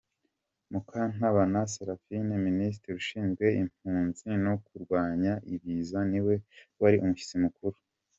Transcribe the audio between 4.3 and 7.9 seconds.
no kurwanya ibiza ni we wari umushyitsi mukuru.